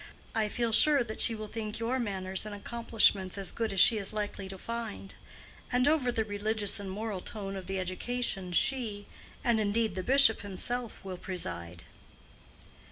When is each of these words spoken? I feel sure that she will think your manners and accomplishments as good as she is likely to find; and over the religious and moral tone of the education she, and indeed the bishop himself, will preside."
I 0.33 0.49
feel 0.49 0.71
sure 0.71 1.03
that 1.03 1.21
she 1.21 1.35
will 1.35 1.45
think 1.45 1.77
your 1.77 1.99
manners 1.99 2.43
and 2.43 2.55
accomplishments 2.55 3.37
as 3.37 3.51
good 3.51 3.71
as 3.71 3.79
she 3.79 3.99
is 3.99 4.13
likely 4.13 4.49
to 4.49 4.57
find; 4.57 5.13
and 5.71 5.87
over 5.87 6.11
the 6.11 6.23
religious 6.25 6.79
and 6.79 6.89
moral 6.89 7.21
tone 7.21 7.55
of 7.55 7.67
the 7.67 7.77
education 7.77 8.51
she, 8.51 9.05
and 9.43 9.59
indeed 9.59 9.93
the 9.93 10.01
bishop 10.01 10.41
himself, 10.41 11.05
will 11.05 11.17
preside." 11.17 11.83